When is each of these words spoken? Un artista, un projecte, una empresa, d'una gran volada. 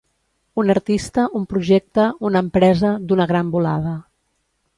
Un 0.61 0.71
artista, 0.75 1.25
un 1.39 1.45
projecte, 1.51 2.07
una 2.31 2.43
empresa, 2.47 2.95
d'una 3.11 3.29
gran 3.35 3.53
volada. 3.59 3.95